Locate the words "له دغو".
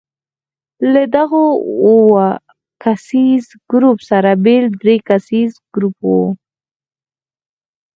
0.93-1.45